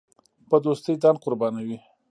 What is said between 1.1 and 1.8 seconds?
قربانوي.